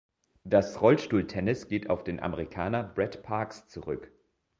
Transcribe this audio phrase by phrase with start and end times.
[0.45, 4.11] Das Rollstuhltennis geht auf den Amerikaner Brad Parks zurück.